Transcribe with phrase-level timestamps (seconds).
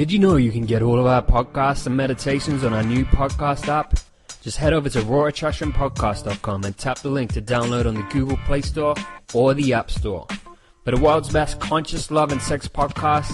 [0.00, 3.04] Did you know you can get all of our podcasts and meditations on our new
[3.04, 3.98] podcast app?
[4.40, 8.62] Just head over to rawattractionpodcast.com and tap the link to download on the Google Play
[8.62, 8.94] Store
[9.34, 10.26] or the App Store.
[10.86, 13.30] For the world's best conscious love and sex podcasts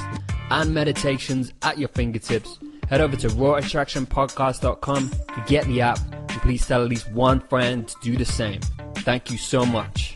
[0.50, 2.58] and meditations at your fingertips,
[2.88, 7.86] head over to rawattractionpodcast.com to get the app and please tell at least one friend
[7.86, 8.60] to do the same.
[8.96, 10.15] Thank you so much.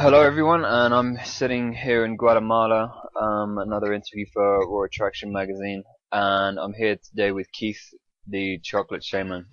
[0.00, 3.02] Hello, everyone, and I'm sitting here in Guatemala.
[3.20, 7.82] Um, another interview for Raw Attraction magazine, and I'm here today with Keith,
[8.24, 9.46] the chocolate shaman.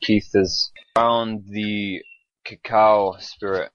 [0.00, 2.00] Keith has found the
[2.42, 3.70] cacao spirit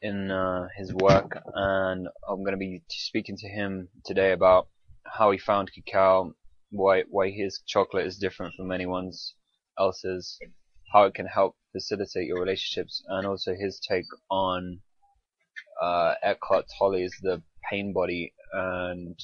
[0.00, 4.68] in uh, his work, and I'm going to be speaking to him today about
[5.04, 6.32] how he found cacao,
[6.70, 9.10] why why his chocolate is different from anyone
[9.76, 10.38] else's,
[10.92, 14.78] how it can help facilitate your relationships, and also his take on
[15.82, 19.18] uh, Eckhart Tolle's The Pain Body and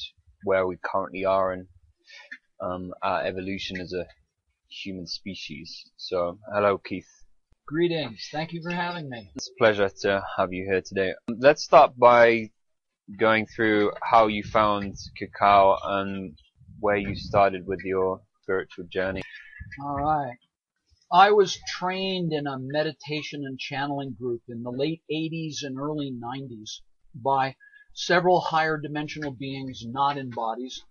[0.45, 1.67] where we currently are in
[2.61, 4.07] um, our evolution as a
[4.69, 5.85] human species.
[5.97, 7.09] So, hello, Keith.
[7.67, 8.29] Greetings.
[8.33, 9.31] Thank you for having me.
[9.37, 11.15] It's a pleasure to have you here today.
[11.29, 12.51] Let's start by
[13.19, 16.37] going through how you found cacao and
[16.81, 19.23] where you started with your spiritual journey.
[19.85, 20.37] All right.
[21.15, 26.11] I was trained in a meditation and channeling group in the late 80s and early
[26.11, 26.81] 90s
[27.15, 27.57] by
[27.93, 30.83] several higher dimensional beings not in bodies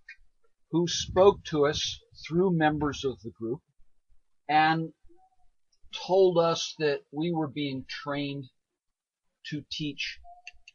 [0.70, 3.62] who spoke to us through members of the group
[4.48, 4.92] and
[5.92, 8.44] told us that we were being trained
[9.46, 10.20] to teach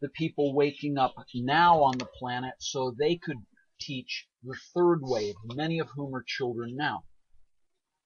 [0.01, 3.37] the people waking up now on the planet so they could
[3.79, 7.05] teach the third wave, many of whom are children now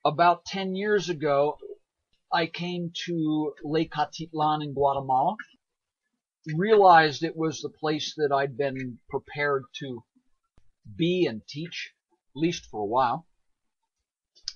[0.03, 1.57] about 10 years ago,
[2.33, 5.35] I came to Lake Atitlan in Guatemala,
[6.55, 10.03] realized it was the place that I'd been prepared to
[10.97, 13.27] be and teach, at least for a while.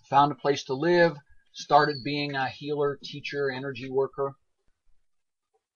[0.09, 1.18] Found a place to live,
[1.53, 4.36] started being a healer, teacher, energy worker,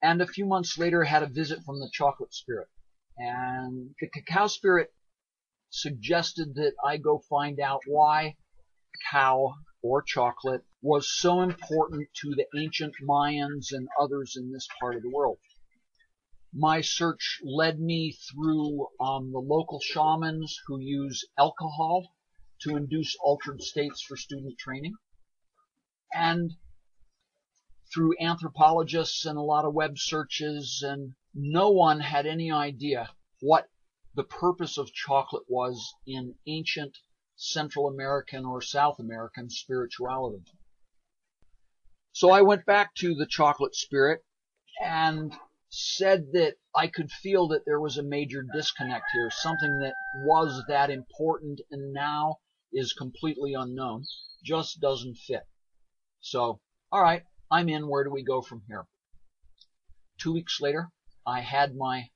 [0.02, 2.70] and a few months later had a visit from the chocolate spirit.
[3.18, 4.94] And the cacao spirit
[5.70, 8.38] suggested that I go find out why
[9.12, 14.96] cacao or chocolate was so important to the ancient Mayans and others in this part
[14.96, 15.40] of the world.
[16.54, 22.16] My search led me through um, the local shamans who use alcohol
[22.62, 24.96] to induce altered states for student training,
[26.14, 26.52] and
[27.94, 33.10] through anthropologists and a lot of web searches, and no one had any idea
[33.42, 33.70] what
[34.16, 36.98] the purpose of chocolate was in ancient
[37.42, 40.44] Central American or South American spirituality.
[42.12, 44.26] So I went back to the chocolate spirit
[44.82, 45.34] and
[45.70, 49.94] said that I could feel that there was a major disconnect here, something that
[50.26, 52.40] was that important and now
[52.74, 54.04] is completely unknown,
[54.44, 55.48] just doesn't fit.
[56.20, 56.60] So,
[56.94, 58.86] alright, I'm in, where do we go from here?
[60.18, 60.90] Two weeks later,
[61.26, 62.10] I had my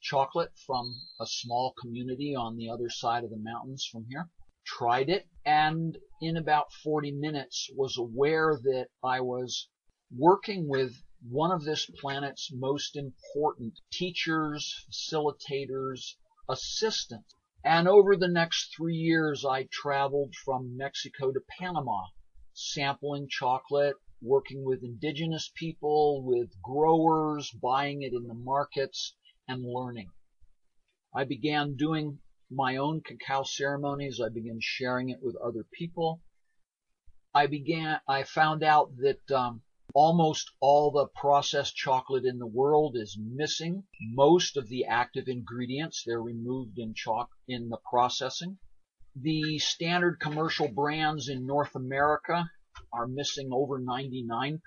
[0.00, 4.30] chocolate from a small community on the other side of the mountains from here
[4.78, 9.68] tried it, and in about 40 minutes was aware that I was
[10.16, 10.94] working with
[11.28, 16.14] one of this planet's most important teachers, facilitators,
[16.48, 17.34] assistants.
[17.64, 22.06] And over the next three years, I traveled from Mexico to Panama,
[22.52, 29.14] sampling chocolate, working with indigenous people, with growers, buying it in the markets,
[29.48, 30.10] and learning.
[31.12, 32.20] I began doing
[32.50, 34.20] my own cacao ceremonies.
[34.20, 36.20] I began sharing it with other people.
[37.32, 39.62] I began, I found out that um,
[39.94, 43.84] almost all the processed chocolate in the world is missing.
[44.00, 48.58] Most of the active ingredients, they're removed in chalk in the processing.
[49.14, 52.50] The standard commercial brands in North America
[52.92, 54.60] are missing over 99%.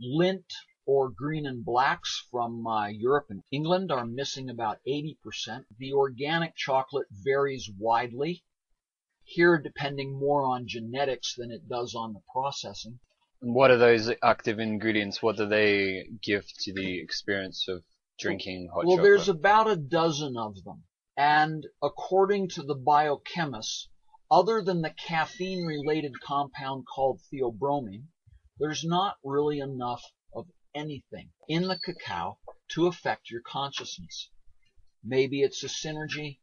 [0.00, 0.52] Lindt
[0.86, 5.64] or Green and Black's from uh, Europe and England are missing about 80%.
[5.78, 8.44] The organic chocolate varies widely,
[9.24, 13.00] here depending more on genetics than it does on the processing.
[13.42, 15.20] And what are those active ingredients?
[15.20, 17.82] What do they give to the experience of
[18.20, 18.96] drinking hot well, chocolate?
[18.96, 20.84] Well, there's about a dozen of them.
[21.16, 23.88] And according to the biochemists,
[24.30, 28.06] other than the caffeine related compound called theobromine,
[28.58, 30.02] there's not really enough
[30.76, 32.38] anything in the cacao
[32.68, 34.28] to affect your consciousness.
[35.02, 36.38] Maybe it's a synergy.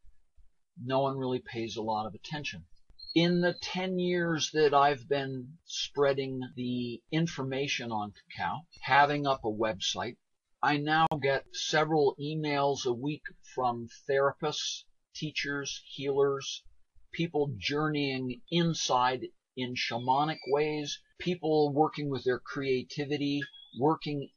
[0.81, 2.65] No one really pays a lot of attention.
[3.13, 9.51] In the 10 years that I've been spreading the information on cacao, having up a
[9.51, 10.18] website,
[10.63, 13.21] I now get several emails a week
[13.53, 16.63] from therapists, teachers, healers,
[17.12, 23.44] people journeying inside in shamanic ways, people working with their creativity,
[23.79, 24.29] working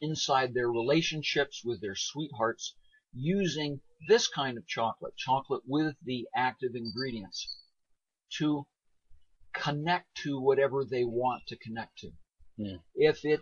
[0.00, 2.74] inside their relationships with their sweethearts,
[3.12, 7.56] using this kind of chocolate, chocolate with the active ingredients,
[8.38, 8.66] to
[9.54, 12.10] connect to whatever they want to connect to.
[12.56, 12.76] Yeah.
[12.94, 13.40] If it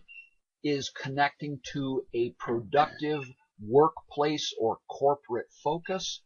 [0.62, 3.24] is connecting to a productive
[3.60, 6.22] workplace or corporate focus,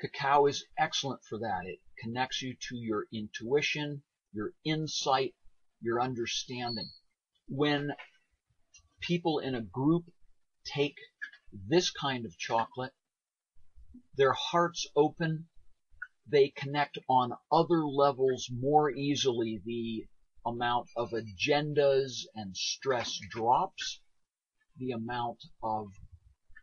[0.00, 1.66] cacao is excellent for that.
[1.66, 4.02] It connects you to your intuition,
[4.32, 5.34] your insight,
[5.80, 6.90] your understanding.
[7.48, 7.94] When
[9.00, 10.10] people in a group
[10.64, 10.96] take
[11.52, 12.94] this kind of chocolate,
[14.16, 15.48] their hearts open,
[16.26, 19.60] they connect on other levels more easily.
[19.62, 20.06] The
[20.46, 24.00] amount of agendas and stress drops.
[24.78, 25.92] The amount of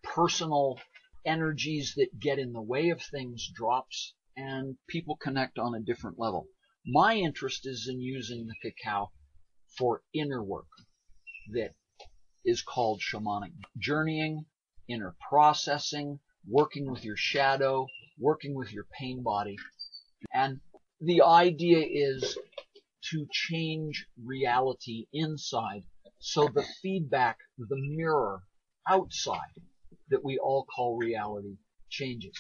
[0.03, 0.79] personal
[1.23, 6.17] energies that get in the way of things drops and people connect on a different
[6.17, 6.47] level.
[6.85, 9.11] My interest is in using the cacao
[9.77, 10.67] for inner work
[11.53, 11.73] that
[12.45, 14.45] is called shamanic journeying,
[14.87, 17.87] inner processing, working with your shadow,
[18.19, 19.57] working with your pain body.
[20.33, 20.59] And
[20.99, 22.37] the idea is
[23.11, 25.83] to change reality inside
[26.19, 28.43] so the feedback, the mirror
[28.87, 29.39] outside
[30.09, 31.57] that we all call reality
[31.89, 32.35] changes.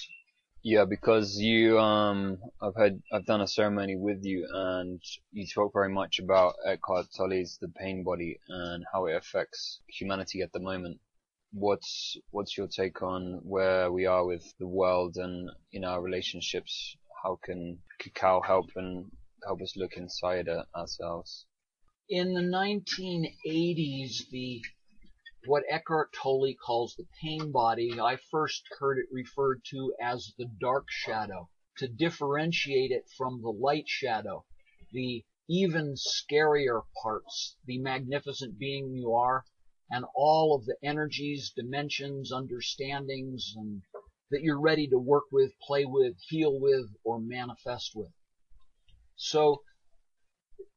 [0.63, 5.73] Yeah, because you, um, I've had, I've done a ceremony with you, and you talk
[5.73, 10.59] very much about Eckhart Tolle's The Pain Body and how it affects humanity at the
[10.59, 10.99] moment.
[11.51, 16.95] What's what's your take on where we are with the world and in our relationships?
[17.23, 19.11] How can cacao help and
[19.45, 21.45] help us look inside ourselves?
[22.07, 24.61] In the 1980s, the
[25.45, 30.45] what Eckhart Tolle calls the pain body, I first heard it referred to as the
[30.59, 34.45] dark shadow to differentiate it from the light shadow,
[34.91, 39.43] the even scarier parts, the magnificent being you are,
[39.89, 43.81] and all of the energies, dimensions, understandings, and
[44.29, 48.11] that you're ready to work with, play with, heal with, or manifest with.
[49.15, 49.63] So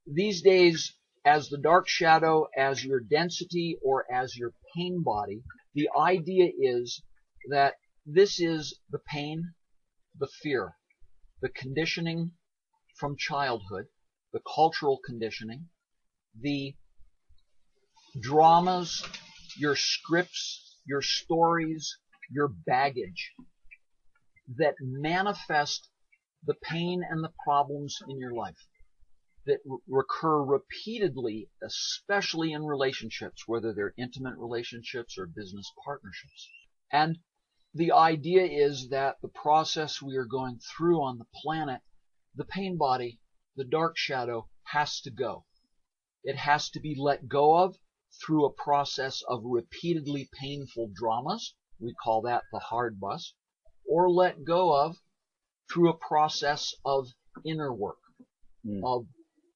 [0.06, 5.42] these days, as the dark shadow, as your density, or as your pain body,
[5.74, 7.02] the idea is
[7.50, 7.74] that
[8.06, 9.54] this is the pain,
[10.18, 10.74] the fear,
[11.40, 12.32] the conditioning
[12.98, 13.86] from childhood,
[14.32, 15.68] the cultural conditioning,
[16.40, 16.74] the
[18.20, 19.02] dramas,
[19.56, 21.96] your scripts, your stories,
[22.30, 23.32] your baggage
[24.56, 25.88] that manifest
[26.46, 28.58] the pain and the problems in your life
[29.46, 36.48] that recur repeatedly, especially in relationships, whether they're intimate relationships or business partnerships.
[36.90, 37.18] And
[37.74, 41.82] the idea is that the process we are going through on the planet,
[42.34, 43.20] the pain body,
[43.56, 45.44] the dark shadow, has to go.
[46.22, 47.76] It has to be let go of
[48.24, 51.54] through a process of repeatedly painful dramas.
[51.80, 53.34] We call that the hard bus.
[53.86, 54.96] Or let go of
[55.70, 57.08] through a process of
[57.44, 57.98] inner work,
[58.64, 58.80] Mm.
[58.84, 59.06] of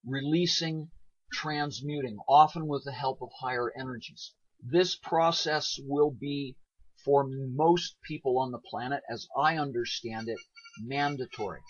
[0.08, 0.90] releasing,
[1.30, 4.32] transmuting, often with the help of higher energies.
[4.62, 6.56] This process will be,
[7.04, 10.38] for most people on the planet, as I understand it,
[10.80, 11.60] mandatory.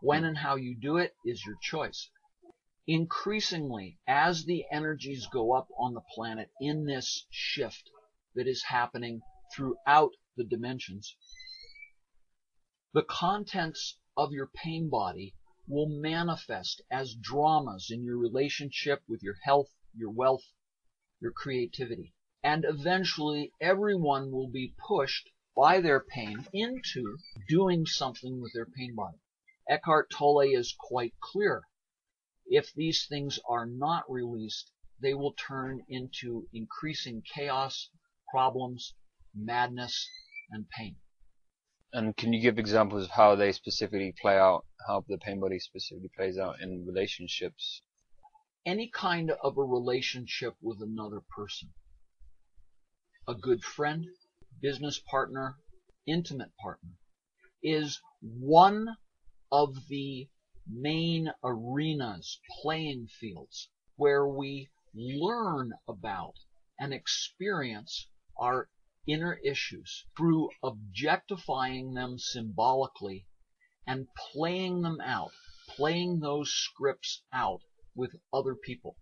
[0.00, 2.08] When and how you do it is your choice.
[2.86, 7.90] Increasingly, as the energies go up on the planet in this shift
[8.34, 9.20] that is happening
[9.54, 11.16] throughout the dimensions,
[12.92, 15.34] the contents of your pain body
[15.68, 20.44] will manifest as dramas in your relationship with your health, your wealth,
[21.20, 22.14] your creativity.
[22.42, 28.94] And eventually everyone will be pushed by their pain into doing something with their pain
[28.94, 29.18] body.
[29.68, 31.62] Eckhart Tolle is quite clear.
[32.46, 37.90] If these things are not released, they will turn into increasing chaos,
[38.30, 38.94] problems,
[39.34, 40.08] madness,
[40.50, 40.96] and pain.
[41.94, 45.58] And can you give examples of how they specifically play out, how the pain body
[45.58, 47.82] specifically plays out in relationships?
[48.64, 51.68] Any kind of a relationship with another person.
[53.28, 54.06] A good friend,
[54.60, 55.58] business partner,
[56.06, 56.92] intimate partner
[57.62, 58.96] is one
[59.50, 60.28] of the
[60.66, 66.34] main arenas, playing fields, where we learn about
[66.80, 68.08] and experience
[68.38, 68.70] our
[69.06, 73.26] inner issues through objectifying them symbolically
[73.86, 75.32] and playing them out,
[75.68, 77.60] playing those scripts out
[77.94, 78.96] with other people.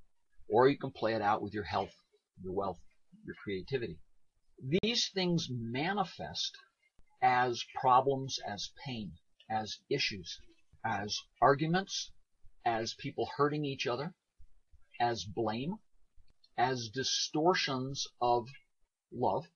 [0.49, 1.95] Or you can play it out with your health,
[2.43, 2.81] your wealth,
[3.25, 3.99] your creativity.
[4.83, 6.57] These things manifest
[7.23, 9.13] as problems, as pain,
[9.51, 10.41] as issues,
[10.85, 12.11] as arguments,
[12.65, 14.15] as people hurting each other,
[14.99, 15.77] as blame,
[16.57, 18.49] as distortions of
[19.13, 19.47] love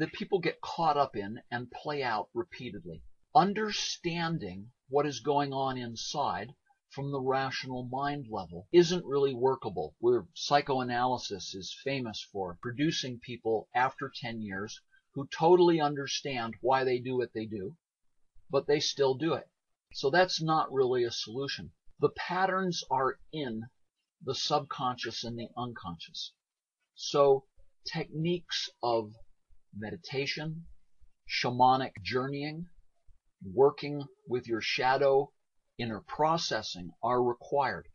[0.00, 3.02] that people get caught up in and play out repeatedly.
[3.34, 6.54] Understanding what is going on inside
[6.88, 9.94] from the rational mind level isn't really workable.
[9.98, 14.80] Where psychoanalysis is famous for producing people after 10 years
[15.12, 17.76] who totally understand why they do what they do,
[18.48, 19.50] but they still do it.
[19.92, 21.72] So that's not really a solution.
[21.98, 23.64] The patterns are in
[24.24, 26.32] the subconscious and the unconscious.
[26.94, 27.44] So
[27.84, 29.12] techniques of
[29.76, 30.66] meditation,
[31.28, 32.66] shamanic journeying,
[33.54, 35.32] working with your shadow,
[35.78, 37.86] inner processing are required.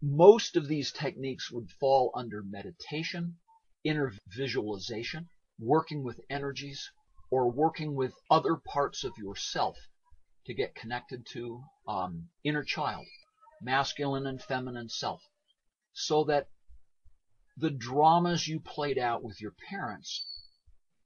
[0.00, 3.38] Most of these techniques would fall under meditation,
[3.84, 6.90] inner visualization, working with energies,
[7.30, 9.76] or working with other parts of yourself
[10.46, 13.06] to get connected to um, inner child,
[13.60, 15.22] masculine and feminine self,
[15.92, 16.48] so that
[17.56, 20.24] the dramas you played out with your parents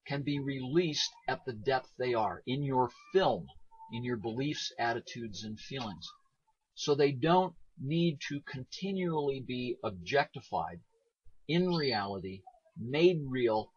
[0.08, 3.46] can be released at the depth they are in your film,
[3.92, 6.08] in your beliefs, attitudes, and feelings.
[6.74, 10.80] So they don't need to continually be objectified
[11.46, 12.40] in reality,
[12.76, 13.70] made real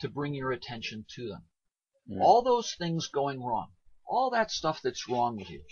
[0.00, 1.44] to bring your attention to them.
[2.08, 2.20] Mm.
[2.20, 3.72] All those things going wrong,
[4.06, 5.62] all that stuff that's wrong with you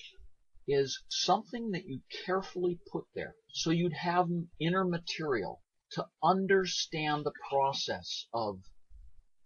[0.66, 5.61] is something that you carefully put there so you'd have inner material
[5.92, 8.58] to understand the process of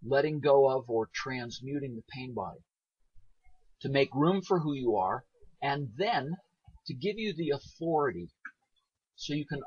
[0.05, 2.59] letting go of or transmuting the pain body,
[3.81, 5.23] to make room for who you are,
[5.61, 6.35] and then
[6.87, 8.29] to give you the authority
[9.15, 9.61] so you can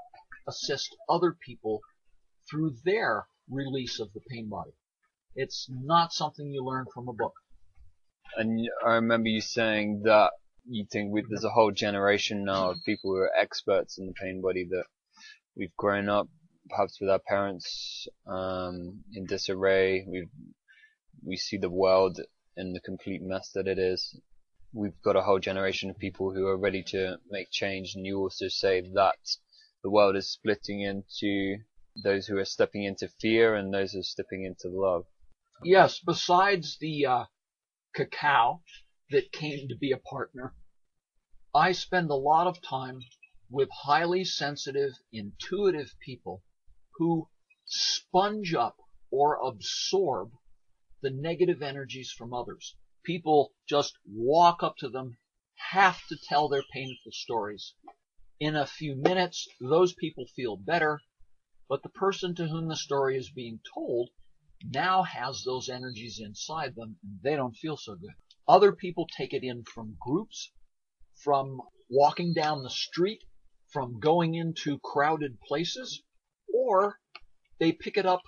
[0.49, 1.81] assist other people
[2.51, 4.73] through their release of the pain body.
[5.35, 7.35] It's not something you learn from a book.
[8.37, 10.33] And I remember you saying that
[10.69, 14.13] you think we, there's a whole generation now of people who are experts in the
[14.13, 14.85] pain body that
[15.57, 16.29] we've grown up
[16.69, 20.05] perhaps with our parents um, in disarray.
[20.07, 20.29] We
[21.25, 22.21] we see the world
[22.57, 24.19] in the complete mess that it is.
[24.73, 28.19] We've got a whole generation of people who are ready to make change, and you
[28.19, 29.19] also say that
[29.83, 31.59] the world is splitting into
[32.03, 35.05] those who are stepping into fear and those who are stepping into love.
[35.63, 37.25] Yes, besides the uh,
[37.95, 38.63] cacao
[39.11, 40.55] that came to be a partner,
[41.55, 43.01] I spend a lot of time
[43.51, 46.43] with highly sensitive, intuitive people
[46.97, 47.29] who
[47.65, 48.77] sponge up
[49.11, 50.33] or absorb
[51.03, 52.77] the negative energies from others.
[53.05, 55.19] People just walk up to them,
[55.71, 57.75] have to tell their painful stories.
[58.39, 61.01] In a few minutes, those people feel better,
[61.69, 64.11] but the person to whom the story is being told
[64.65, 68.15] now has those energies inside them and they don't feel so good.
[68.47, 70.53] Other people take it in from groups,
[71.17, 73.25] from walking down the street,
[73.69, 76.03] from going into crowded places,
[76.73, 76.99] or
[77.59, 78.23] they pick it up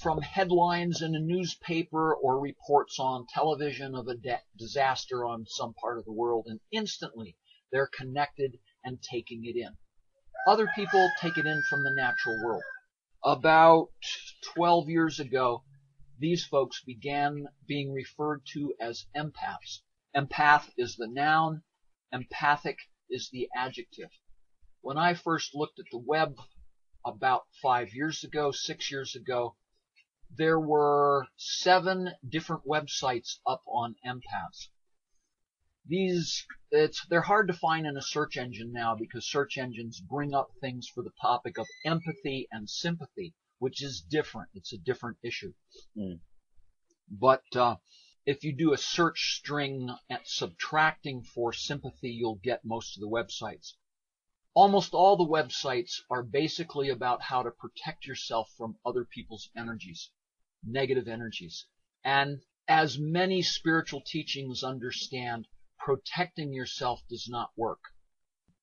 [0.00, 4.16] from headlines in a newspaper or reports on television of a
[4.58, 7.36] disaster on some part of the world, and instantly
[7.70, 9.76] they're connected and taking it in.
[10.48, 12.64] Other people take it in from the natural world.
[13.24, 13.90] About
[14.54, 15.62] 12 years ago,
[16.18, 19.80] these folks began being referred to as empaths.
[20.14, 21.62] Empath is the noun,
[22.12, 24.10] empathic is the adjective.
[24.80, 26.36] When I first looked at the web
[27.04, 29.56] about five years ago, six years ago,
[30.36, 34.68] there were seven different websites up on empaths.
[35.86, 40.34] These, it's, they're hard to find in a search engine now because search engines bring
[40.34, 44.48] up things for the topic of empathy and sympathy, which is different.
[44.54, 45.52] It's a different issue.
[45.96, 46.20] Mm.
[47.10, 47.76] But, uh,
[48.26, 53.08] if you do a search string at subtracting for sympathy, you'll get most of the
[53.08, 53.74] websites
[54.54, 60.10] almost all the websites are basically about how to protect yourself from other people's energies,
[60.64, 61.66] negative energies.
[62.04, 67.80] And as many spiritual teachings understand, protecting yourself does not work.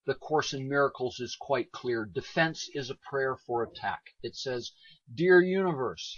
[0.05, 2.05] The Course in Miracles is quite clear.
[2.05, 4.01] Defense is a prayer for attack.
[4.24, 4.71] It says,
[5.13, 6.17] Dear universe,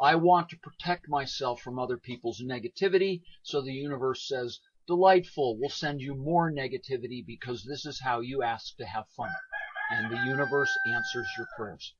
[0.00, 3.22] I want to protect myself from other people's negativity.
[3.42, 8.42] So the universe says, delightful We'll send you more negativity because this is how you
[8.42, 9.30] ask to have fun.
[9.90, 11.94] And the universe answers your prayers.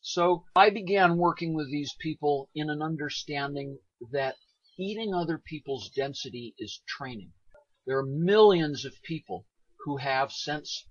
[0.00, 3.78] So I began working with these people in an understanding
[4.12, 4.36] that
[4.78, 7.32] eating other people's density is training.
[7.84, 9.46] There are millions of people
[9.80, 10.86] who have since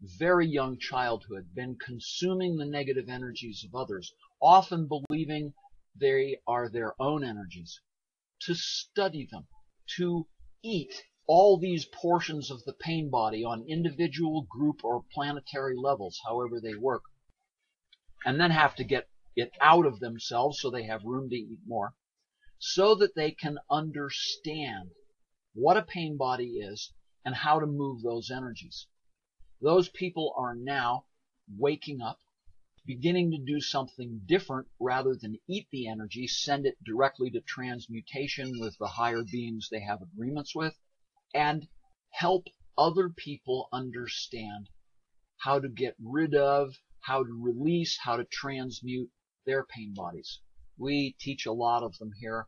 [0.00, 5.54] very young childhood been consuming the negative energies of others, often believing
[5.94, 7.80] they are their own energies,
[8.42, 9.46] to study them,
[9.96, 10.26] to
[10.62, 10.92] eat
[11.26, 16.74] all these portions of the pain body on individual, group, or planetary levels, however they
[16.74, 17.02] work,
[18.24, 21.60] and then have to get it out of themselves so they have room to eat
[21.66, 21.94] more,
[22.58, 24.90] so that they can understand
[25.54, 26.92] what a pain body is
[27.24, 28.86] and how to move those energies.
[29.60, 31.04] Those people are now
[31.56, 32.18] waking up,
[32.84, 38.52] beginning to do something different rather than eat the energy, send it directly to transmutation
[38.58, 40.74] with the higher beings they have agreements with,
[41.34, 41.68] and
[42.10, 42.46] help
[42.76, 44.68] other people understand
[45.38, 49.10] how to get rid of, how to release, how to transmute
[49.46, 50.40] their pain bodies.
[50.78, 52.46] We teach a lot of them here,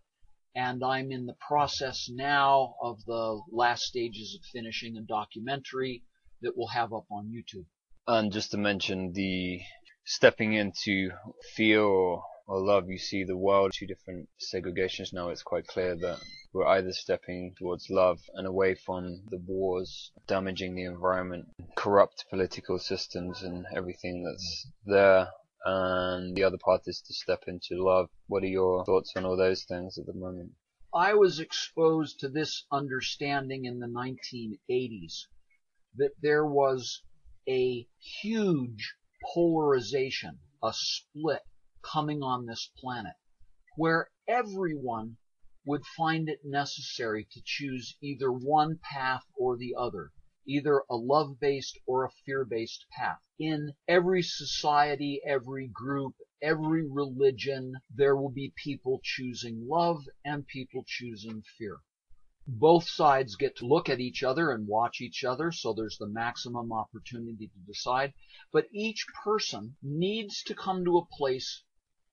[0.54, 6.04] and I'm in the process now of the last stages of finishing a documentary
[6.42, 7.66] that we'll have up on YouTube.
[8.06, 9.60] And just to mention the
[10.06, 11.10] stepping into
[11.56, 15.30] fear or, or love, you see the world two different segregations now.
[15.30, 16.20] It's quite clear that
[16.52, 22.78] we're either stepping towards love and away from the wars, damaging the environment, corrupt political
[22.78, 25.28] systems and everything that's there.
[25.64, 28.10] And the other path is to step into love.
[28.26, 30.52] What are your thoughts on all those things at the moment?
[30.94, 35.26] I was exposed to this understanding in the 1980s
[35.96, 37.02] that there was
[37.48, 38.94] a huge
[39.32, 41.42] polarization, a split
[41.82, 43.14] coming on this planet
[43.76, 45.16] where everyone
[45.66, 50.12] would find it necessary to choose either one path or the other,
[50.46, 53.18] either a love based or a fear based path.
[53.38, 60.84] In every society, every group, every religion, there will be people choosing love and people
[60.86, 61.80] choosing fear.
[62.46, 66.06] Both sides get to look at each other and watch each other, so there's the
[66.06, 68.12] maximum opportunity to decide.
[68.52, 71.62] But each person needs to come to a place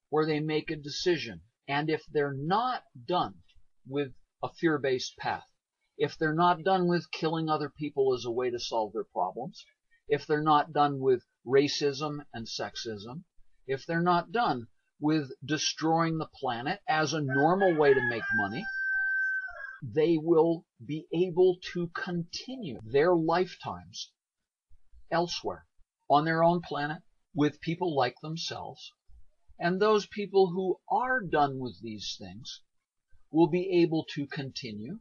[0.10, 1.42] where they make a decision.
[1.68, 3.44] And if they're not done
[3.86, 5.52] with a fear based path,
[5.98, 9.66] if they're not done with killing other people as a way to solve their problems,
[10.08, 13.26] if they're not done with racism and sexism,
[13.68, 14.68] if they're not done
[14.98, 18.66] with destroying the planet as a normal way to make money,
[19.82, 24.12] they will be able to continue their lifetimes
[25.10, 25.66] elsewhere
[26.10, 27.02] on their own planet
[27.34, 28.92] with people like themselves.
[29.60, 32.62] And those people who are done with these things
[33.32, 35.00] will be able to continue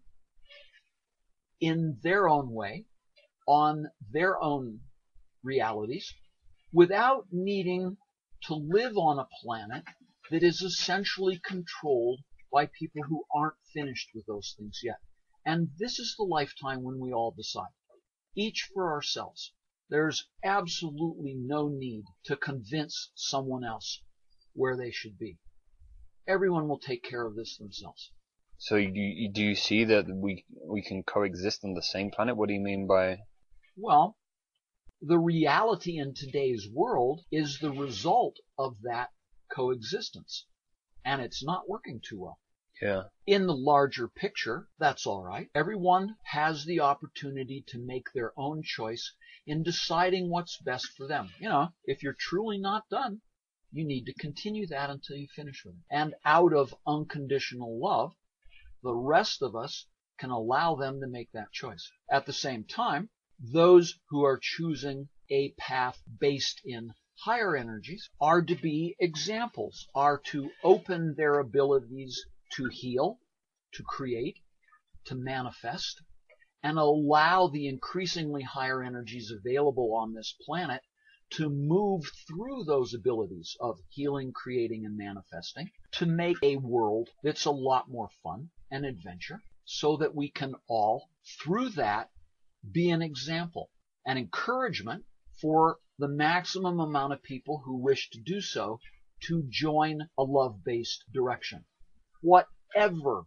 [1.60, 2.84] in their own way
[3.46, 4.80] on their own
[5.42, 6.12] realities
[6.72, 7.96] without needing
[8.44, 9.84] to live on a planet
[10.30, 15.00] that is essentially controlled by people who aren't finished with those things yet.
[15.44, 17.72] And this is the lifetime when we all decide,
[18.34, 19.52] each for ourselves.
[19.88, 24.02] There's absolutely no need to convince someone else
[24.52, 25.38] where they should be.
[26.26, 28.12] Everyone will take care of this themselves.
[28.58, 32.36] So you, you, do you see that we we can coexist on the same planet?
[32.36, 33.20] What do you mean by?
[33.76, 34.18] Well,
[35.00, 39.10] the reality in today's world is the result of that
[39.50, 40.46] coexistence
[41.04, 42.38] and it's not working too well.
[42.82, 43.04] Yeah.
[43.26, 45.50] In the larger picture, that's all right.
[45.54, 49.12] Everyone has the opportunity to make their own choice
[49.46, 51.30] in deciding what's best for them.
[51.38, 53.20] You know, if you're truly not done,
[53.70, 55.84] you need to continue that until you finish with it.
[55.90, 58.14] And out of unconditional love,
[58.82, 59.86] the rest of us
[60.18, 61.90] can allow them to make that choice.
[62.10, 68.42] At the same time, those who are choosing a path based in higher energies are
[68.42, 73.18] to be examples, are to open their abilities to heal,
[73.72, 74.38] to create,
[75.04, 76.02] to manifest,
[76.62, 80.82] and allow the increasingly higher energies available on this planet
[81.30, 87.44] to move through those abilities of healing, creating, and manifesting to make a world that's
[87.44, 91.08] a lot more fun and adventure so that we can all,
[91.40, 92.10] through that,
[92.72, 93.70] be an example,
[94.06, 95.04] an encouragement
[95.40, 98.80] for the maximum amount of people who wish to do so
[99.20, 101.62] to join a love-based direction,
[102.22, 103.24] whatever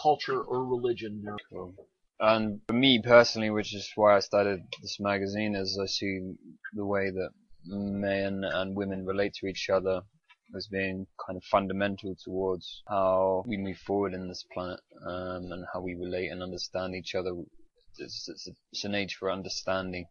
[0.00, 1.36] culture or religion they're.
[1.50, 1.74] Cool.
[2.20, 6.34] And for me personally, which is why I started this magazine, is I see
[6.74, 7.30] the way that
[7.64, 10.02] men and women relate to each other
[10.54, 15.64] as being kind of fundamental towards how we move forward in this planet um, and
[15.72, 17.30] how we relate and understand each other.
[17.98, 20.06] It's, it's, it's an age for understanding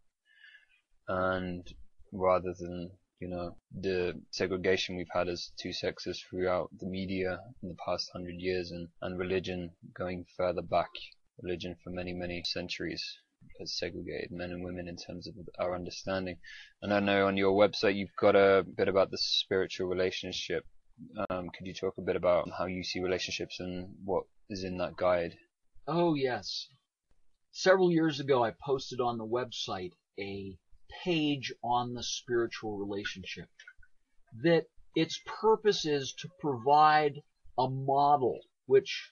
[1.08, 1.74] and
[2.12, 7.70] rather than you know the segregation we've had as two sexes throughout the media in
[7.70, 10.90] the past hundred years and, and religion going further back
[11.42, 13.04] religion for many many centuries
[13.60, 16.38] has segregated men and women in terms of our understanding.
[16.82, 20.66] And I know on your website you've got a bit about the spiritual relationship.
[21.30, 24.78] Um, could you talk a bit about how you see relationships and what is in
[24.80, 25.38] that guide?
[25.88, 26.68] Oh, yes.
[27.52, 30.58] Several years ago, I posted on the website a
[31.04, 33.50] page on the spiritual relationship
[34.44, 37.22] that its purpose is to provide
[37.58, 39.12] a model which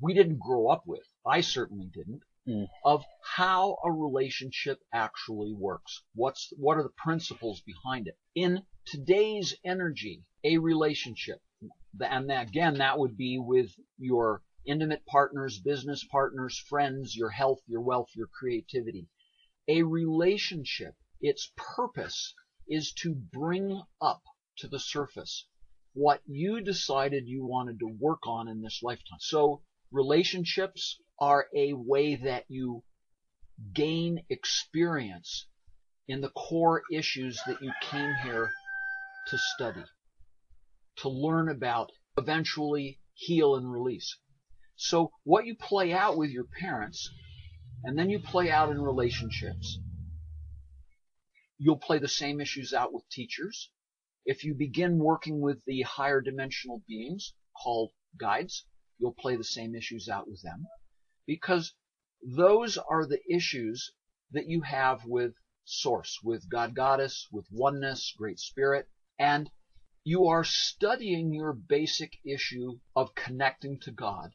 [0.00, 1.06] we didn't grow up with.
[1.24, 2.22] I certainly didn't.
[2.48, 2.68] Mm.
[2.84, 6.02] Of how a relationship actually works.
[6.14, 8.16] What's what are the principles behind it?
[8.36, 11.42] In today's energy, a relationship,
[12.00, 17.80] and again, that would be with your intimate partners, business partners, friends, your health, your
[17.80, 19.08] wealth, your creativity.
[19.68, 22.34] A relationship, its purpose
[22.68, 24.22] is to bring up
[24.58, 25.46] to the surface
[25.96, 29.18] what you decided you wanted to work on in this lifetime.
[29.18, 32.82] So relationships are a way that you
[33.72, 35.46] gain experience
[36.06, 38.50] in the core issues that you came here
[39.28, 39.84] to study,
[40.98, 44.18] to learn about, eventually heal and release.
[44.76, 47.10] So what you play out with your parents,
[47.86, 49.78] and then you play out in relationships,
[51.56, 53.70] you'll play the same issues out with teachers.
[54.24, 58.66] If you begin working with the higher dimensional beings called guides,
[58.98, 60.66] you'll play the same issues out with them
[61.28, 61.74] because
[62.20, 63.92] those are the issues
[64.32, 69.48] that you have with source, with God Goddess, with oneness, Great Spirit, and
[70.02, 74.32] you are studying your basic issue of connecting to God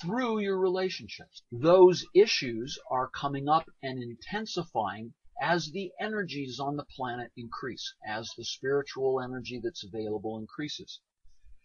[0.00, 1.42] through your relationships.
[1.52, 8.32] Those issues are coming up and intensifying as the energies on the planet increase, as
[8.36, 11.00] the spiritual energy that's available increases.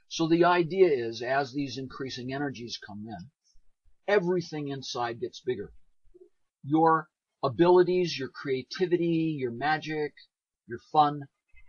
[0.09, 3.31] So the idea is, as these increasing energies come in,
[4.07, 5.73] everything inside gets bigger.
[6.63, 7.09] Your
[7.41, 10.13] abilities, your creativity, your magic,
[10.67, 11.27] your fun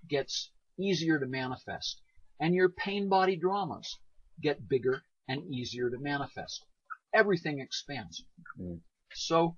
[0.09, 2.03] gets easier to manifest.
[2.39, 3.99] And your pain body dramas
[4.43, 6.65] get bigger and easier to manifest.
[7.15, 8.25] Everything expands.
[8.61, 8.81] Mm.
[9.13, 9.57] So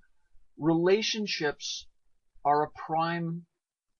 [0.57, 1.87] relationships
[2.45, 3.45] are a prime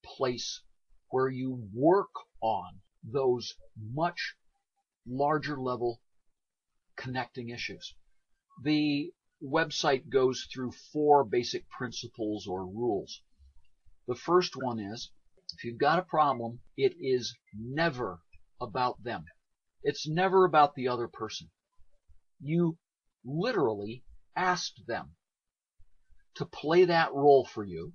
[0.04, 0.62] place
[1.10, 4.36] where you work on those much
[5.06, 6.00] larger level
[6.96, 7.94] connecting issues.
[8.64, 9.12] The
[9.44, 13.22] website goes through four basic principles or rules.
[14.08, 15.12] The first one is
[15.54, 18.20] if you've got a problem, it is never
[18.60, 19.26] about them.
[19.84, 21.50] It's never about the other person.
[22.40, 22.78] You
[23.26, 24.04] literally
[24.36, 25.16] asked them
[26.36, 27.94] to play that role for you,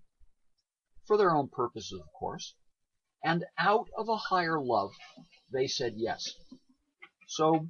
[1.07, 2.55] for their own purposes, of course,
[3.25, 4.93] and out of a higher love,
[5.53, 6.35] they said yes.
[7.29, 7.69] So,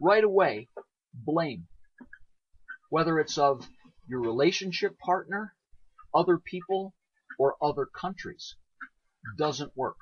[0.00, 0.68] right away,
[1.12, 1.68] blame.
[2.88, 3.68] Whether it's of
[4.08, 5.54] your relationship partner,
[6.14, 6.94] other people,
[7.38, 8.56] or other countries,
[9.36, 9.96] doesn't work.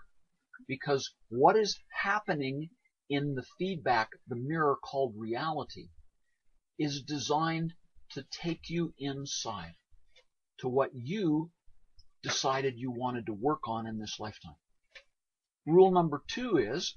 [0.68, 2.70] Because what is happening
[3.08, 5.88] in the feedback, the mirror called reality,
[6.78, 7.74] is designed
[8.10, 9.74] to take you inside
[10.58, 11.50] to what you
[12.22, 14.56] decided you wanted to work on in this lifetime.
[15.66, 16.96] Rule number two is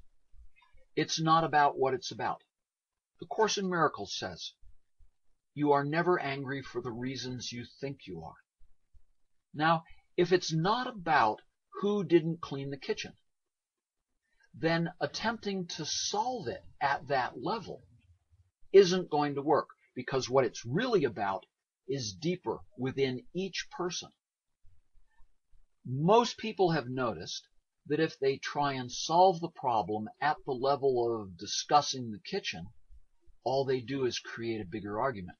[0.96, 2.42] it's not about what it's about.
[3.20, 4.54] The Course in Miracles says
[5.54, 8.36] you are never angry for the reasons you think you are.
[9.54, 9.84] Now,
[10.18, 11.42] if it's not about
[11.82, 13.14] who didn't clean the kitchen,
[14.54, 17.84] then attempting to solve it at that level
[18.76, 21.46] isn't going to work because what it's really about
[21.88, 24.10] is deeper within each person.
[25.86, 27.48] Most people have noticed
[27.88, 32.68] that if they try and solve the problem at the level of discussing the kitchen,
[33.46, 35.38] all they do is create a bigger argument.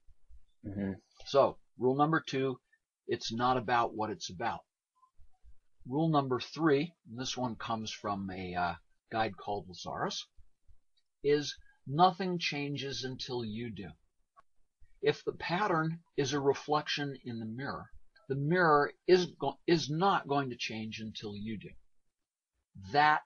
[0.66, 0.94] Mm-hmm.
[1.26, 2.60] So, rule number two,
[3.08, 4.62] it's not about what it's about.
[5.86, 8.76] Rule number three, and this one comes from a uh,
[9.12, 10.22] guide called Lazaris,
[11.24, 13.90] is nothing changes until you do.
[15.02, 17.90] If the pattern is a reflection in the mirror,
[18.28, 21.70] the mirror is, go- is not going to change until you do.
[22.92, 23.22] That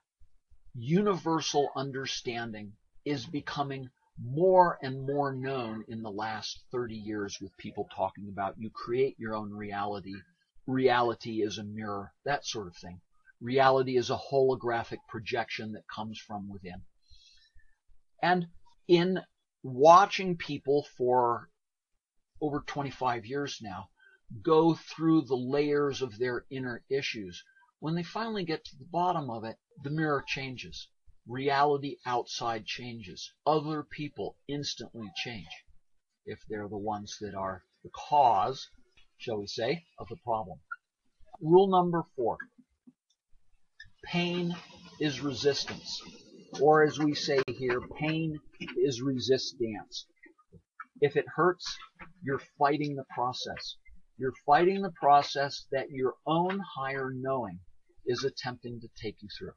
[0.74, 3.88] universal understanding is becoming
[4.22, 9.18] more and more known in the last 30 years with people talking about you create
[9.18, 10.14] your own reality.
[10.66, 13.00] Reality is a mirror, that sort of thing.
[13.40, 16.82] Reality is a holographic projection that comes from within.
[18.22, 18.46] And
[18.88, 19.20] in
[19.62, 21.48] watching people for
[22.40, 23.90] over 25 years now
[24.42, 27.42] go through the layers of their inner issues,
[27.80, 30.88] when they finally get to the bottom of it, the mirror changes.
[31.26, 33.32] Reality outside changes.
[33.46, 35.48] Other people instantly change
[36.26, 38.68] if they're the ones that are the cause
[39.20, 40.58] shall we say, of the problem.
[41.42, 42.38] Rule number four.
[44.04, 44.56] Pain
[44.98, 46.00] is resistance.
[46.60, 48.38] Or as we say here, pain
[48.76, 50.06] is resistance.
[51.00, 51.78] If it hurts,
[52.22, 53.76] you're fighting the process.
[54.18, 57.60] You're fighting the process that your own higher knowing
[58.04, 59.54] is attempting to take you through.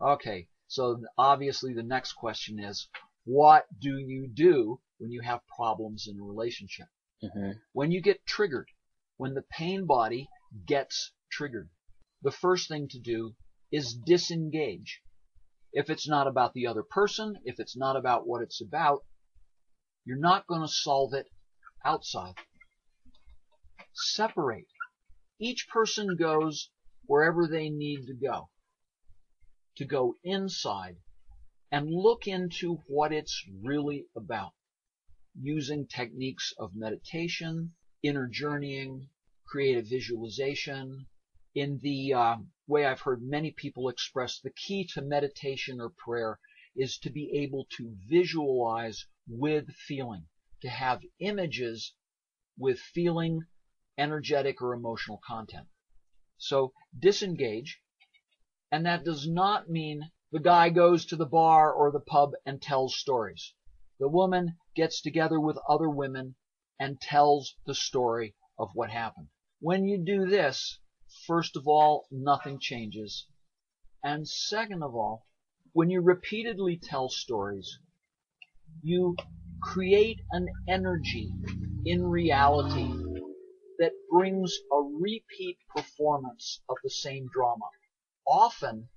[0.00, 2.88] Okay, so obviously the next question is,
[3.24, 6.86] what do you do when you have problems in a relationship?
[7.20, 8.70] hmm When you get triggered,
[9.18, 10.28] when the pain body
[10.66, 11.68] gets triggered,
[12.22, 13.34] the first thing to do
[13.70, 15.02] is disengage.
[15.72, 19.04] If it's not about the other person, if it's not about what it's about,
[20.04, 21.26] you're not going to solve it
[21.84, 22.34] outside.
[23.92, 24.68] Separate.
[25.38, 26.70] Each person goes
[27.06, 28.48] wherever they need to go.
[29.76, 30.96] To go inside
[31.70, 34.52] and look into what it's really about
[35.40, 39.08] using techniques of meditation, inner journeying,
[39.46, 41.06] creative visualization.
[41.58, 46.38] In the uh, way I've heard many people express, the key to meditation or prayer
[46.76, 50.26] is to be able to visualize with feeling,
[50.60, 51.94] to have images
[52.58, 53.46] with feeling,
[53.96, 55.66] energetic or emotional content.
[56.36, 57.80] So disengage,
[58.70, 62.60] and that does not mean the guy goes to the bar or the pub and
[62.60, 63.54] tells stories.
[63.98, 66.34] The woman gets together with other women
[66.78, 69.28] and tells the story of what happened.
[69.58, 70.80] When you do this,
[71.26, 73.26] first of all, nothing changes.
[74.02, 75.26] And second of all,
[75.72, 77.78] when you repeatedly tell stories,
[78.82, 79.16] you
[79.62, 81.30] create an energy
[81.84, 82.88] in reality
[83.78, 87.66] that brings a repeat performance of the same drama,
[88.26, 88.88] often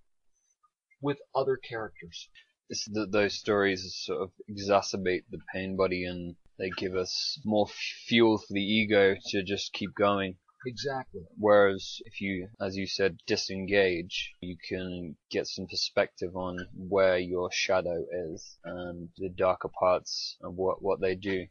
[1.02, 2.30] with other characters.
[2.70, 7.68] It's th those stories sort of exacerbate the pain body and they give us more
[8.08, 10.38] fuel for the ego to just keep going.
[10.66, 11.22] Exactly.
[11.38, 17.52] Whereas if you, as you said, disengage, you can get some perspective on where your
[17.52, 21.48] shadow is and the darker parts of what, what they do.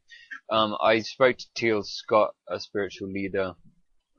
[0.50, 3.54] Um, I spoke to Teal Scott, a spiritual leader,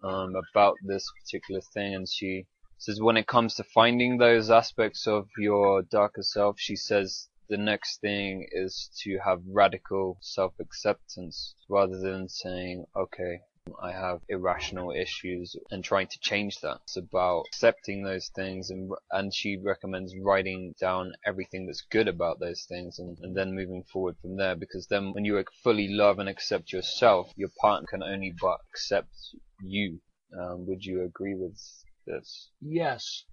[0.04, 2.48] um, about this particular thing, and she
[2.78, 7.58] says when it comes to finding those aspects of your darker self, she says the
[7.58, 13.42] next thing is to have radical self acceptance rather than saying, okay,
[13.82, 16.82] I have irrational issues and trying to change that.
[16.84, 22.40] It's about accepting those things and and she recommends writing down everything that's good about
[22.40, 26.20] those things and, and then moving forward from there because then when you fully love
[26.20, 29.16] and accept yourself, your partner can only but accept
[29.62, 30.00] you.
[30.40, 31.58] Um, would you agree with
[32.06, 32.50] this?
[32.62, 33.26] Yes,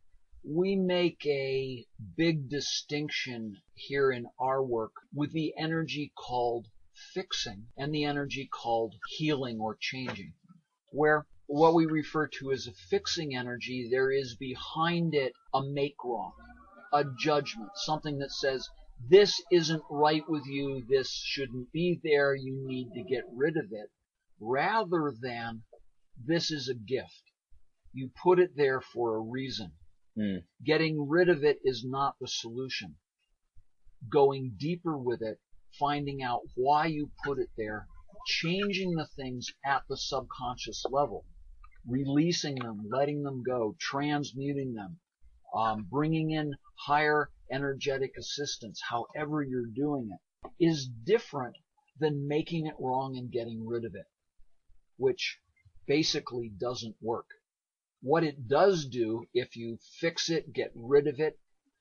[0.49, 1.85] we make a
[2.17, 6.69] big distinction here in our work with the energy called
[7.15, 10.33] fixing and the energy called healing or changing,
[10.91, 15.97] where what we refer to as a fixing energy, there is behind it a make
[16.05, 16.33] wrong,
[16.93, 18.69] a judgment, something that says,
[19.09, 23.67] this isn't right with you, this shouldn't be there, you need to get rid of
[23.71, 23.91] it,
[24.41, 25.63] rather than
[26.25, 27.23] this is a gift.
[27.93, 29.73] You put it there for a reason.
[30.19, 30.45] Mm.
[30.65, 32.97] Getting rid of it is not the solution.
[34.11, 35.39] Going deeper with it,
[35.79, 37.87] finding out why you put it there,
[38.27, 41.25] changing the things at the subconscious level,
[41.87, 44.99] releasing them, letting them go, transmuting them,
[45.55, 46.55] um, bringing in
[46.87, 51.57] higher energetic assistance, however you're doing it, is different
[51.99, 54.07] than making it wrong and getting rid of it,
[54.97, 55.39] which
[55.87, 57.27] basically doesn't work.
[58.03, 61.39] What it does do, if you fix it, get rid of it,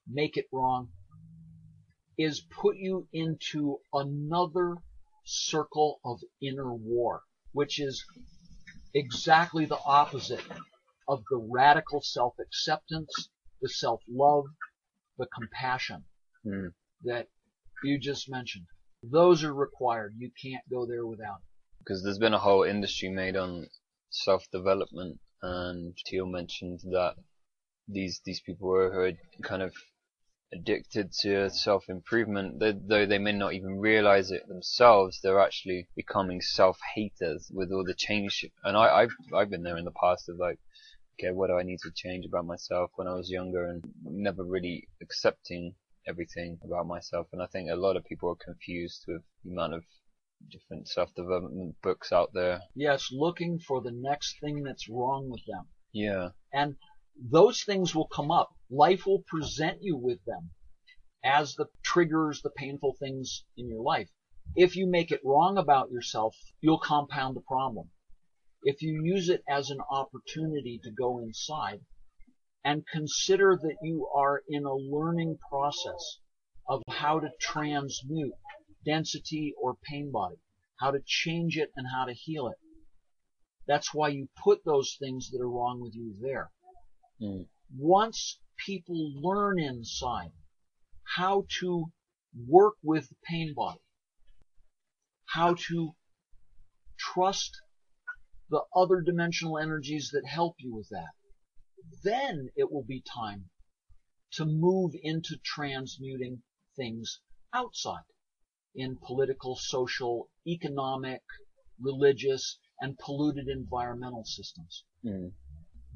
[0.08, 0.90] make it wrong,
[2.18, 4.76] is put you into another
[5.26, 8.06] circle of inner war, which is
[8.94, 10.44] exactly the opposite
[11.08, 13.30] of the radical self-acceptance,
[13.62, 14.46] the self-love,
[15.18, 16.04] the compassion
[16.46, 16.74] Mm.
[17.04, 17.28] that
[17.84, 18.68] you just mentioned.
[19.04, 20.16] Those are required.
[20.18, 21.40] You can't go there without.
[21.40, 21.80] It.
[21.80, 23.68] Because there's been a whole industry made on
[24.10, 27.16] self-development, and Teal mentioned that
[27.88, 29.12] these these people who are
[29.44, 29.74] kind of
[30.56, 37.52] addicted to self-improvement, though they may not even realize it themselves, they're actually becoming self-haters
[37.54, 38.46] with all the change.
[38.64, 40.60] And I, I've I've been there in the past of like,
[41.20, 44.44] okay, what do I need to change about myself when I was younger, and never
[44.44, 45.76] really accepting
[46.08, 47.28] everything about myself.
[47.34, 49.84] And I think a lot of people are confused with the amount of
[50.52, 52.62] different self-development books out there.
[52.76, 55.66] Yes, looking for the next thing that's wrong with them.
[55.94, 56.30] Yeah.
[56.54, 56.76] And
[57.32, 58.50] those things will come up.
[58.70, 60.52] Life will present you with them
[61.24, 64.10] as the triggers, the painful things in your life.
[64.56, 67.90] If you make it wrong about yourself, you'll compound the problem.
[68.66, 71.80] if you use it as an opportunity to go inside
[72.64, 76.20] and consider that you are in a learning process
[76.68, 78.34] of how to transmute
[78.84, 80.38] density or pain body,
[80.80, 82.58] how to change it and how to heal it.
[83.68, 86.52] That's why you put those things that are wrong with you there.
[87.22, 87.48] Mm.
[87.78, 90.32] Once people learn inside
[91.16, 91.86] how to
[92.48, 93.82] work with the pain body,
[95.26, 95.96] how to
[96.98, 97.52] trust
[98.50, 101.14] the other dimensional energies that help you with that,
[102.04, 103.50] then it will be time
[104.32, 106.42] to move into transmuting
[106.76, 107.20] things
[107.54, 108.04] outside
[108.76, 111.22] in political, social, economic,
[111.80, 114.84] religious, and polluted environmental systems.
[115.04, 115.32] Mm.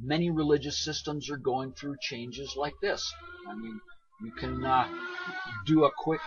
[0.02, 3.12] Many religious systems are going through changes like this.
[3.50, 3.80] I mean,
[4.24, 4.88] you can uh,
[5.66, 6.22] do a quick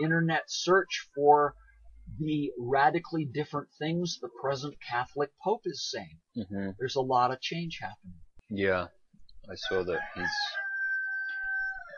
[0.00, 1.54] internet search for
[2.18, 6.46] the radically different things the present Catholic Pope is saying.
[6.48, 8.18] hmm There's a lot of change happening.
[8.50, 8.88] Yeah,
[9.50, 10.36] I saw that he's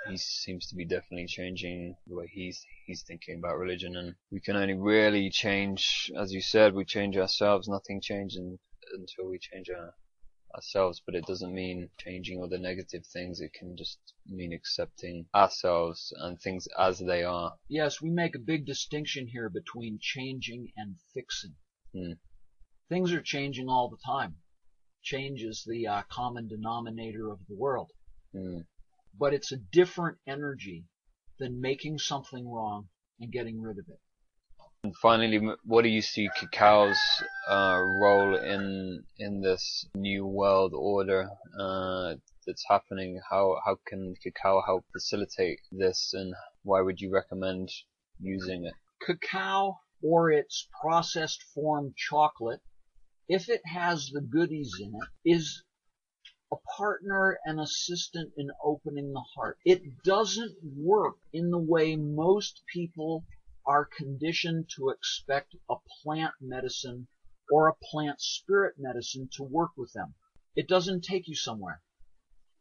[0.09, 4.41] he seems to be definitely changing the way he's he's thinking about religion, and we
[4.41, 7.69] can only really change, as you said, we change ourselves.
[7.69, 8.39] Nothing changes
[8.93, 9.95] until we change our,
[10.55, 13.40] ourselves, but it doesn't mean changing all the negative things.
[13.40, 17.55] It can just mean accepting ourselves and things as they are.
[17.69, 21.57] Yes, we make a big distinction here between changing and fixing.
[21.93, 22.12] Hmm.
[22.88, 24.37] Things are changing all the time.
[25.03, 27.90] Change is the uh, common denominator of the world.
[28.35, 28.67] Mm.
[29.19, 30.87] But it's a different energy
[31.38, 32.88] than making something wrong
[33.21, 34.01] and getting rid of it.
[34.85, 37.01] And finally, what do you see cacao's
[37.49, 42.16] uh, role in in this new world order uh,
[42.47, 43.18] that's happening?
[43.31, 47.73] How how can cacao help facilitate this, and why would you recommend
[48.20, 48.75] using it?
[49.01, 52.61] Cacao or its processed form chocolate,
[53.27, 55.64] if it has the goodies in it, is
[56.53, 59.57] a partner and assistant in opening the heart.
[59.64, 63.25] It doesn't work in the way most people
[63.66, 67.09] are conditioned to expect a plant medicine
[67.50, 70.14] or a plant spirit medicine to work with them.
[70.55, 71.83] It doesn't take you somewhere.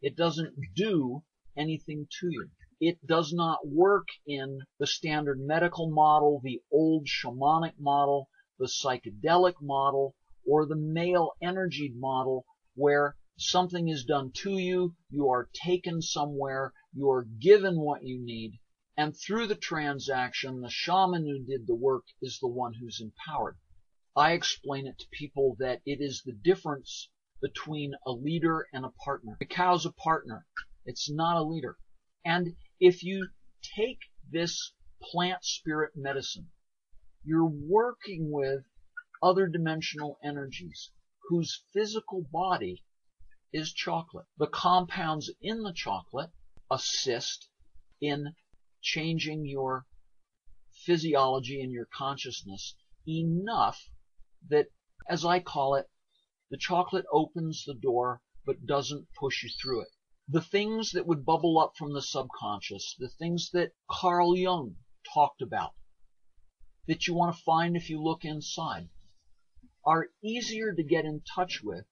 [0.02, 1.24] It doesn't do
[1.56, 2.50] anything to you.
[2.80, 9.62] It does not work in the standard medical model, the old shamanic model, the psychedelic
[9.62, 16.02] model, or the male energy model where something is done to you, you are taken
[16.02, 18.60] somewhere, you are given what you need,
[18.96, 23.58] and through the transaction, the shaman who did the work is the one who's empowered.
[24.16, 27.10] I explain it to people that it is the difference
[27.42, 29.36] between a leader and a partner.
[29.40, 30.46] Cacao's a partner.
[30.86, 31.78] It's not a leader.
[32.24, 33.30] And if you
[33.76, 36.52] take this plant spirit medicine,
[37.24, 38.64] you're working with
[39.24, 40.92] other dimensional energies
[41.30, 42.84] whose physical body
[43.52, 44.28] is chocolate.
[44.38, 46.32] The compounds in the chocolate
[46.70, 47.50] assist
[48.00, 48.36] in
[48.84, 49.88] changing your
[50.86, 52.76] physiology and your consciousness
[53.08, 53.90] enough
[54.50, 54.68] that,
[55.10, 55.90] as I call it,
[56.52, 59.88] the chocolate opens the door but doesn't push you through it.
[60.28, 64.76] The things that would bubble up from the subconscious, the things that Carl Jung
[65.14, 65.74] talked about,
[66.88, 68.90] that you want to find if you look inside,
[69.86, 71.86] are easier to get in touch with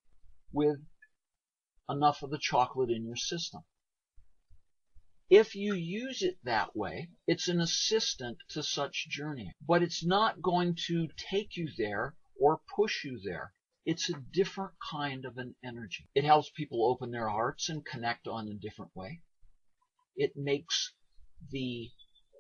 [0.51, 0.80] with
[1.89, 3.63] enough of the chocolate in your system.
[5.34, 10.41] If you use it that way, it's an assistant to such journeying, but it's not
[10.41, 13.54] going to take you there or push you there.
[13.86, 16.10] It's a different kind of an energy.
[16.13, 19.22] It helps people open their hearts and connect on a different way.
[20.17, 20.91] It makes
[21.50, 21.89] the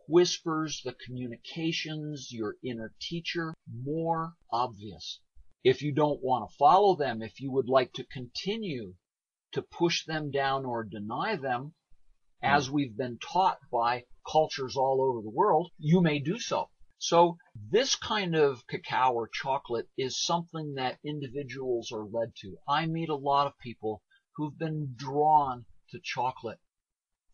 [0.09, 5.21] whispers, the communications, your inner teacher more obvious.
[5.63, 8.95] If you don't want to follow them, if you would like to continue
[9.53, 11.73] to push them down or deny them,
[12.41, 12.47] Hmm.
[12.47, 16.69] as we've been taught by cultures all over the world, you may do so.
[16.97, 22.57] So this kind of cacao or chocolate is something that individuals are led to.
[22.67, 24.03] I meet a lot of people
[24.35, 26.59] who've been drawn to chocolate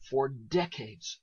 [0.09, 1.19] for decades.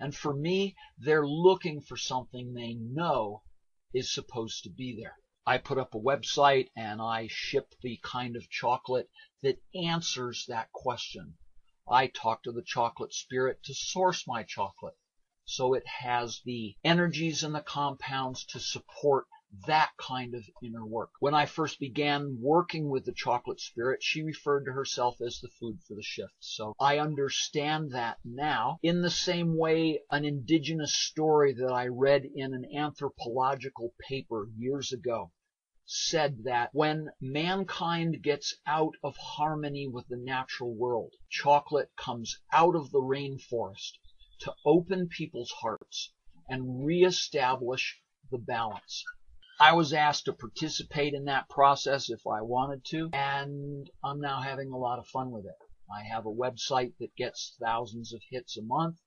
[0.00, 3.44] And for me, they're looking for something they know
[3.92, 5.16] is supposed to be there.
[5.46, 9.08] I put up a website and I ship the kind of chocolate
[9.42, 11.36] that answers that question.
[11.90, 14.96] I talk to the chocolate spirit to source my chocolate.
[15.44, 19.26] So it has the energies and the compounds to support
[19.66, 21.10] that kind of inner work.
[21.20, 25.50] When I first began working with the chocolate spirit, she referred to herself as the
[25.60, 26.34] food for the shift.
[26.40, 32.24] So I understand that now in the same way an indigenous story that I read
[32.24, 35.30] in an anthropological paper years ago
[35.86, 42.74] said that when mankind gets out of harmony with the natural world, chocolate comes out
[42.74, 43.98] of the rainforest
[44.40, 46.12] to open people's hearts
[46.48, 49.04] and reestablish the balance.
[49.60, 54.40] I was asked to participate in that process if I wanted to, and I'm now
[54.40, 55.58] having a lot of fun with it.
[55.94, 58.98] I have a website that gets thousands of hits a month,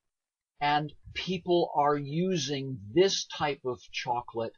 [0.62, 4.54] and people are using this type of chocolate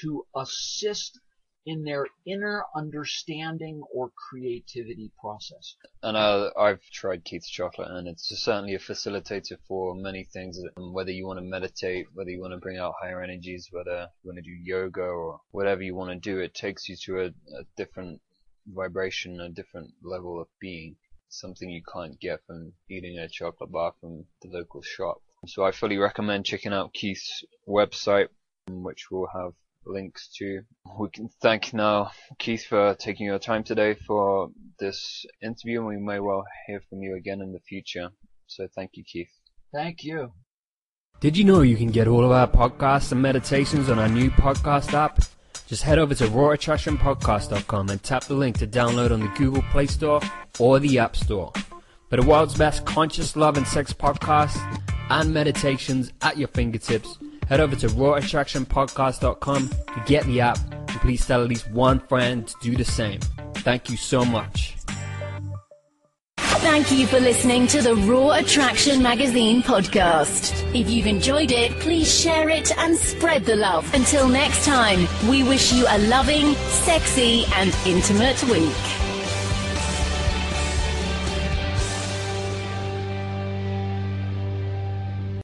[0.00, 1.20] to assist
[1.66, 5.76] in their inner understanding or creativity process.
[6.02, 10.60] And uh, I've tried Keith's chocolate, and it's certainly a facilitator for many things.
[10.76, 14.30] Whether you want to meditate, whether you want to bring out higher energies, whether you
[14.30, 17.26] want to do yoga or whatever you want to do, it takes you to a,
[17.26, 18.20] a different
[18.66, 20.96] vibration, a different level of being.
[21.30, 25.20] Something you can't get from eating a chocolate bar from the local shop.
[25.46, 28.28] So I fully recommend checking out Keith's website,
[28.68, 29.52] which will have
[29.86, 30.62] links to.
[30.98, 35.96] We can thank now Keith for taking your time today for this interview, and we
[35.96, 38.10] may well hear from you again in the future.
[38.46, 39.30] So thank you, Keith.
[39.72, 40.32] Thank you.
[41.20, 44.30] Did you know you can get all of our podcasts and meditations on our new
[44.30, 45.20] podcast app?
[45.66, 49.86] Just head over to rawattractionpodcast.com and tap the link to download on the Google Play
[49.86, 50.20] Store
[50.58, 51.52] or the App Store.
[52.10, 54.60] For the world's best conscious love and sex podcasts
[55.08, 57.18] and meditations at your fingertips,
[57.48, 62.48] head over to rawattractionpodcast.com to get the app and please tell at least one friend
[62.48, 63.20] to do the same.
[63.56, 64.76] Thank you so much.
[66.38, 70.64] Thank you for listening to the Raw Attraction Magazine podcast.
[70.74, 73.92] If you've enjoyed it, please share it and spread the love.
[73.94, 78.93] Until next time, we wish you a loving, sexy, and intimate week.